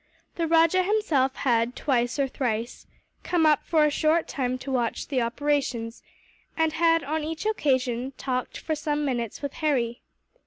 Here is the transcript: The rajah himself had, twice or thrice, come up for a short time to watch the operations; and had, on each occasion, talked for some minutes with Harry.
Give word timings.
The 0.33 0.47
rajah 0.47 0.81
himself 0.81 1.35
had, 1.35 1.75
twice 1.75 2.17
or 2.17 2.27
thrice, 2.27 2.87
come 3.21 3.45
up 3.45 3.63
for 3.63 3.85
a 3.85 3.91
short 3.91 4.27
time 4.27 4.57
to 4.57 4.71
watch 4.71 5.09
the 5.09 5.21
operations; 5.21 6.01
and 6.57 6.73
had, 6.73 7.03
on 7.03 7.23
each 7.23 7.45
occasion, 7.45 8.13
talked 8.17 8.57
for 8.57 8.73
some 8.73 9.05
minutes 9.05 9.43
with 9.43 9.53
Harry. 9.61 10.01